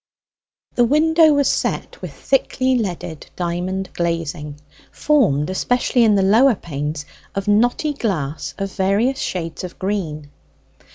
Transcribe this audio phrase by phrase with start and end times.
[0.73, 4.59] The window was set with thickly leaded diamond glazing,
[4.91, 10.31] formed, especially in the lower panes, of knotty glass of various shades of green.